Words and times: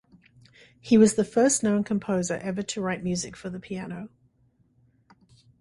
He 0.79 0.97
was 0.97 1.13
the 1.13 1.23
first 1.23 1.61
known 1.61 1.83
composer 1.83 2.33
ever 2.37 2.63
to 2.63 2.81
write 2.81 3.03
music 3.03 3.37
for 3.37 3.51
the 3.51 3.59
piano. 3.59 4.09